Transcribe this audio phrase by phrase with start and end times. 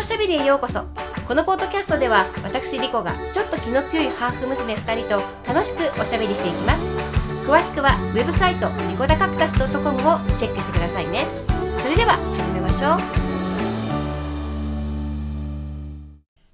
[0.00, 0.82] おしゃべりへようこそ。
[1.28, 6.86] このポッドキャストでは私リコがちょっと気の強いハーフ娘2人と楽しくおしゃべりしていきます。
[7.46, 9.92] 詳しくはウェブサイトリコダカクタス .com を
[10.38, 11.26] チェックしてくださいね。
[11.76, 12.90] それでは始めましょう。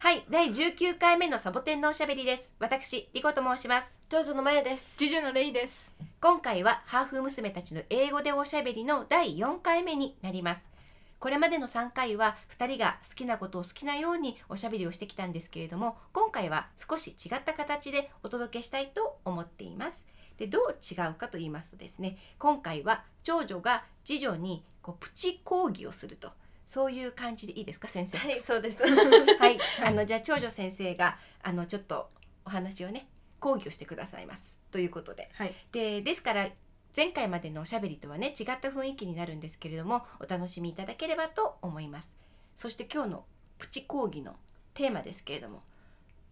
[0.01, 2.53] はい第19回目のサボテンのおしゃべりです。
[2.59, 3.97] 私リコと申します。
[4.09, 4.99] ジョジョのまやです。
[4.99, 5.95] ジュジュのレイです。
[6.21, 10.76] 今回はハーフ娘たちの英語でおしゃべりの第4回目になります
[11.19, 20.05] これまでの3回は2人が好きなことを好きなようにおしゃべりをしてきたんですけれども今回は少し違った形でお届けしたいと思っています。
[20.37, 26.31] でどう違うかと言いますとですね今回は長女が次女にこうプチ講義をすると。
[26.67, 28.19] そういう感じでいいですか先生？
[28.19, 28.83] はい、そうです。
[29.39, 32.09] はい、あのじゃあ長女先生があのちょっと
[32.45, 34.59] お話をね講義をしてくださいます。
[34.73, 35.31] ということで。
[35.35, 35.55] はい。
[35.71, 36.49] でですから
[36.97, 42.17] 前回までのおしゃべりとはね違った雰囲気になるんですけれどもお楽しみいただければと思います
[42.55, 43.25] そして今日の
[43.59, 44.37] プチ講義の
[44.73, 45.63] テーマですけれども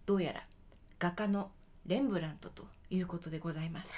[0.06, 0.42] どうやら
[0.98, 1.50] 画家の
[1.86, 3.90] レンブラントということでございます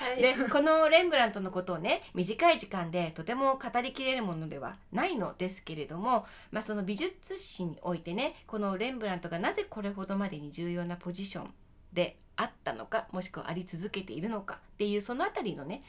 [0.00, 0.22] はい。
[0.22, 11.52] でこのレンブラントのことをね短い時間でとても語りきれるものではないのですけれども、まあ、その美術史においてねこのレンブラントがなぜこれほどまでに重要なポジション
[11.92, 15.80] であったのかもしくはあり続けているのかっていうそのあたりのね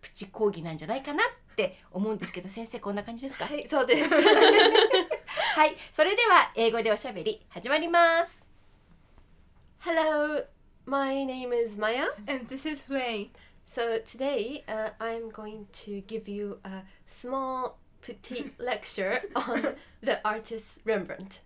[0.00, 4.10] プチ講義なんじゃないかなって思うんですけど先生こんな感じですかはい、そうです。
[4.10, 8.40] はいそれでは英語でおしゃべり始まります
[9.80, 10.44] Hello,
[10.86, 12.06] my name is Maya.
[12.26, 13.30] And this is Ray.
[13.66, 20.80] So today uh, I'm going to give you a small petite lecture on the artist
[20.84, 21.42] Rembrandt.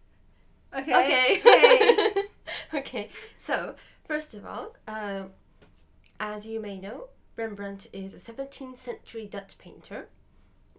[0.75, 1.41] Okay.
[1.43, 2.29] Okay.
[2.75, 3.09] Okay.
[3.39, 3.75] So
[4.07, 5.25] first of all, uh,
[6.21, 10.09] as you may know, Rembrandt is a 17th century Dutch painter,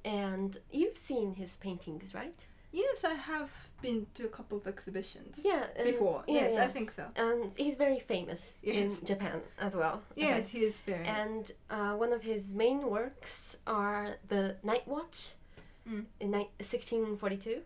[0.06, 2.46] and you've seen his paintings, right?
[2.76, 3.52] yes, I have
[3.84, 5.68] been to a couple of exhibitions Yeah.
[5.76, 6.24] and- before.
[6.28, 6.64] yeah, yes, yeah.
[6.64, 7.06] I think so.
[7.18, 8.98] Um, he's very famous Yes.
[9.00, 10.02] in Japan as well.
[10.16, 11.06] Yes, he is very.
[11.06, 15.36] And uh, one of his main works are the Night Watch
[15.88, 16.06] Mm.
[16.20, 17.62] in ni- 1642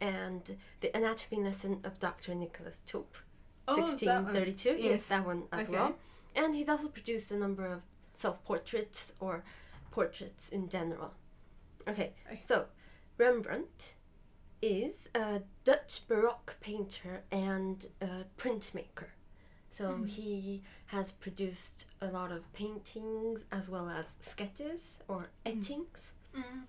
[0.00, 2.34] and the Anatomy Lesson of Dr.
[2.36, 3.16] Nicholas Tulp,
[3.68, 4.68] Oh, 1632.
[4.70, 4.78] Yes.
[4.80, 5.06] Yes.
[5.08, 5.78] that one as Okay.
[5.78, 5.96] well.
[6.36, 7.82] And he's also produced a number of
[8.12, 9.44] self portraits or
[9.90, 11.14] portraits in general.
[11.88, 12.66] Okay, so
[13.18, 13.94] Rembrandt
[14.62, 19.08] is a Dutch Baroque painter and a printmaker.
[19.70, 20.08] So Mm.
[20.08, 26.12] he has produced a lot of paintings as well as sketches or etchings.
[26.34, 26.64] Mm.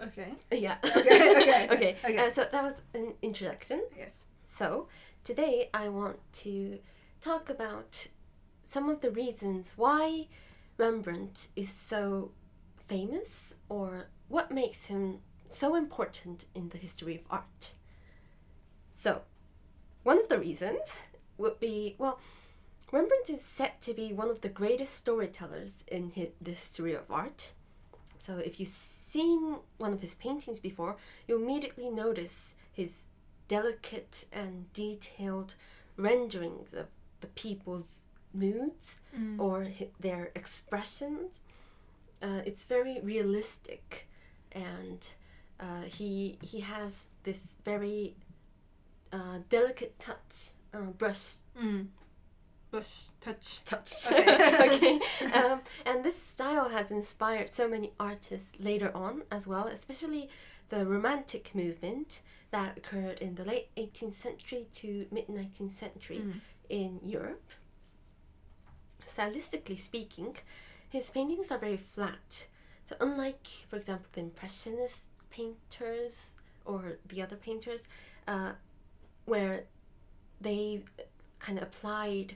[0.00, 0.34] Okay.
[0.52, 0.78] Yeah.
[0.84, 1.00] Okay,
[1.42, 1.96] okay, okay.
[2.04, 2.16] okay.
[2.26, 3.82] Uh, so that was an introduction.
[3.96, 4.24] Yes.
[4.48, 4.88] So
[5.22, 6.80] today I want to
[7.20, 8.08] talk about
[8.62, 10.26] some of the reasons why
[10.78, 12.32] Rembrandt is so
[12.88, 15.18] famous or what makes him
[15.50, 17.72] so important in the history of art.
[18.92, 19.22] So,
[20.02, 20.96] one of the reasons
[21.36, 22.18] would be well,
[22.90, 27.10] Rembrandt is said to be one of the greatest storytellers in hi- the history of
[27.10, 27.52] art.
[28.18, 33.04] So, if you've seen one of his paintings before, you'll immediately notice his
[33.48, 35.54] delicate and detailed
[35.96, 36.86] renderings of
[37.20, 38.00] the people's
[38.32, 39.40] moods Mm.
[39.40, 41.42] or hi- their expressions.
[42.22, 44.08] Uh, it's very realistic,
[44.52, 45.10] and
[45.60, 48.14] uh, he he has this very
[49.12, 51.88] uh, delicate touch, uh, brush Mm.
[52.70, 53.64] Bush touch.
[53.64, 54.12] touch.
[54.12, 54.66] Okay.
[54.68, 55.00] okay.
[55.34, 60.28] Um, and this style has inspired so many artists later on as well, especially
[60.68, 62.20] the Romantic movement
[62.50, 66.40] that occurred in the late 18th century to mid 19th century Mm.
[66.68, 67.52] in Europe.
[69.06, 70.36] Stylistically speaking,
[70.88, 72.46] his paintings are very flat.
[72.84, 76.32] So, unlike, for example, the Impressionist painters
[76.64, 77.88] or the other painters,
[78.26, 78.52] uh,
[79.24, 79.64] where
[80.40, 80.82] they
[81.38, 82.34] kind of applied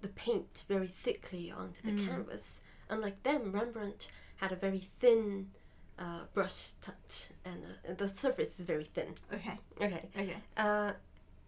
[0.00, 2.08] the paint very thickly onto the Mm.
[2.08, 5.52] canvas, unlike them, Rembrandt had a very thin
[5.98, 9.14] uh, brush touch, and uh, the surface is very thin.
[9.32, 9.58] Okay.
[9.80, 10.08] Okay.
[10.18, 10.36] Okay.
[10.56, 10.92] Uh,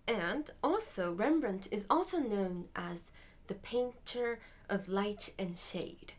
[0.06, 3.11] and also, Rembrandt is also known as
[3.46, 6.12] the painter of light and shade.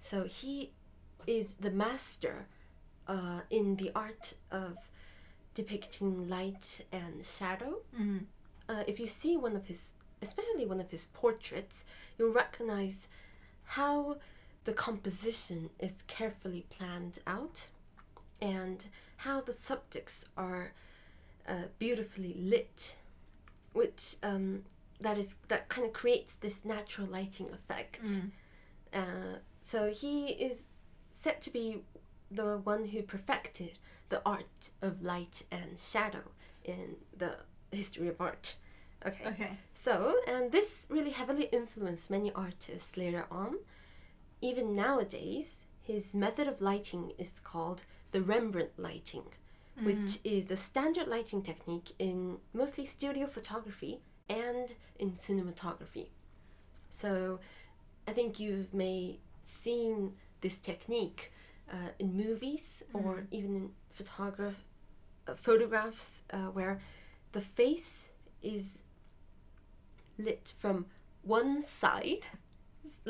[0.00, 0.72] So he
[1.26, 2.46] is the master
[3.06, 4.90] uh, in the art of
[5.54, 7.82] depicting light and shadow.
[7.98, 8.24] Mm.
[8.68, 9.92] Uh, if you see one of his,
[10.22, 11.84] especially one of his portraits,
[12.18, 13.08] you'll recognize
[13.64, 14.16] how
[14.70, 17.66] the composition is carefully planned out
[18.40, 18.86] and
[19.16, 20.74] how the subjects are
[21.48, 22.94] uh, beautifully lit,
[23.72, 24.62] which um,
[25.00, 28.04] that is that kind of creates this natural lighting effect.
[28.04, 28.30] Mm.
[28.94, 30.66] Uh, so he is
[31.10, 31.82] said to be
[32.30, 33.72] the one who perfected
[34.08, 36.22] the art of light and shadow
[36.62, 37.38] in the
[37.72, 38.54] history of art.
[39.04, 39.26] Okay.
[39.30, 39.50] Okay.
[39.74, 43.56] So, and this really heavily influenced many artists later on.
[44.40, 49.24] Even nowadays, his method of lighting is called the Rembrandt lighting,
[49.82, 56.08] which is a standard lighting technique in mostly studio photography and in cinematography.
[56.88, 57.40] So,
[58.06, 61.32] I think you may seen this technique
[61.70, 64.54] uh, in movies or even in photograph
[65.26, 66.78] uh, photographs uh, where
[67.32, 68.08] the face
[68.42, 68.82] is
[70.18, 70.86] lit from
[71.22, 72.26] one side,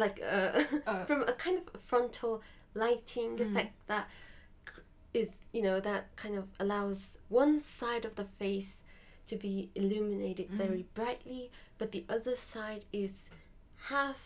[0.05, 1.05] like uh, Uh.
[1.08, 2.35] from a kind of frontal
[2.75, 4.06] lighting effect that
[5.12, 8.73] is, you know, that kind of allows one side of the face
[9.26, 13.31] to be illuminated very brightly, but the other side is
[13.91, 14.20] half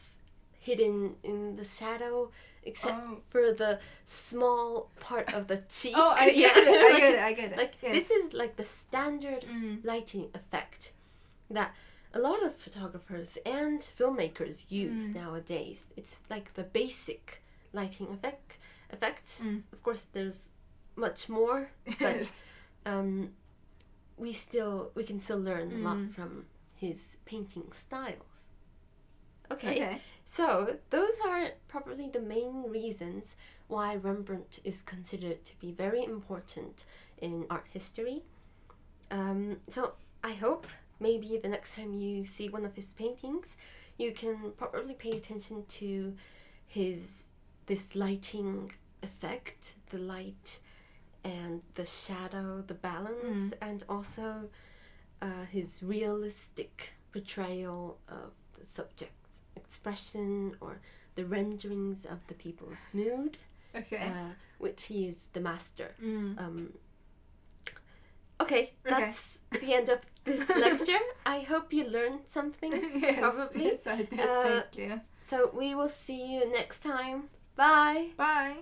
[0.67, 2.31] hidden in the shadow,
[2.63, 3.21] except Oh.
[3.33, 3.73] for the
[4.07, 5.95] small part of the cheek.
[5.97, 6.69] Oh, I get it.
[6.69, 7.21] I get it.
[7.21, 7.59] I get it.
[7.59, 9.85] like this is like the standard Mm.
[9.85, 10.93] lighting effect
[11.51, 11.75] that
[12.15, 15.15] a lot of photographers and filmmakers use Mm.
[15.17, 15.87] nowadays.
[15.97, 18.59] It's like the basic lighting effect
[18.91, 19.43] effects.
[19.45, 19.63] Mm.
[19.73, 20.51] Of course, there's
[20.97, 22.31] much more, but
[22.87, 23.33] um,
[24.17, 26.15] we still we can still learn a lot Mm.
[26.15, 26.47] from
[26.77, 28.49] his painting styles.
[29.51, 29.73] Okay.
[29.77, 30.01] Okay.
[30.27, 33.37] So, those are probably the main reasons
[33.69, 36.85] why Rembrandt is considered to be very important
[37.19, 38.23] in art history.
[39.11, 40.67] Um, so, I hope
[41.09, 43.49] maybe the next time you see one of his paintings,
[44.03, 45.89] you can probably pay attention to
[46.77, 47.01] his
[47.71, 48.71] this lighting
[49.09, 49.61] effect,
[49.93, 50.49] the light
[51.25, 54.29] and the shadow, the balance, and also
[55.27, 56.75] uh, his realistic
[57.13, 60.29] portrayal of the subject's expression
[60.61, 60.73] or
[61.19, 63.33] the renderings of the people's mood,
[63.81, 63.97] Okay.
[64.11, 64.33] uh,
[64.65, 65.89] which he is the master.
[66.03, 66.39] Mm.
[66.43, 66.59] Um,
[68.42, 71.00] okay, that's the end of this lecture.
[71.26, 72.72] I hope you learned something.
[72.72, 73.20] yes.
[73.20, 73.66] probably.
[73.66, 74.20] Yes, I did.
[74.20, 75.02] Uh, Thank you.
[75.22, 77.30] So we will see you next time.
[77.56, 78.10] Bye.
[78.18, 78.56] Bye.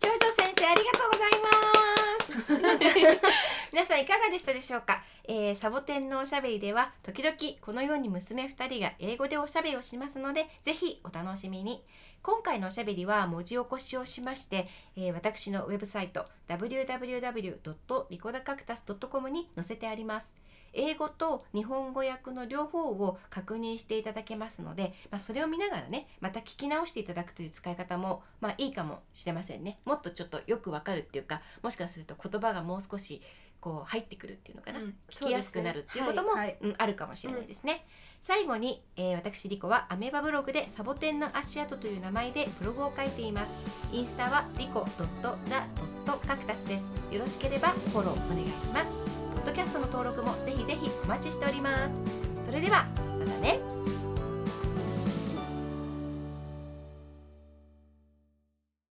[0.00, 11.83] ジョジョ先生ありがとうございま す 皆さんいかがでしたでしょうか、えーサボテンのおしゃべりでは時々このように娘2人が英語でおしゃべりをしますのでぜひお楽しみに。
[12.21, 20.33] 今回のおしゃべりは文字起こしをしまして、えー私のウェブサイト www.ricodacactus.com に載せてあります。
[20.71, 29.79] 英語と日本語訳の両方を確認していただけますので、まあ、それを見ながらねまた聞き直していただくという使い方も、まあ、いいかもしれませんね。
[29.83, 33.21] もっとちょっとよくわかるっていうかもしかすると言葉がもう少し
[33.65, 37.83] こう入ってくるっていうのかな、うん聞きやすくなるっていうことも、うん、あるかもしれないですね、
[38.21, 43.51] 最後に、えー私リコはアメーバブログでサボテンの足跡という名前でブログを書いています。
[43.91, 46.85] インスタはリコ .the.cactus です。
[47.11, 48.89] よろしければフォローお願いします。
[49.33, 51.99] ポッドキャストの登録もぜひぜひお待ちしております。
[52.45, 52.85] それでは
[53.17, 53.59] またね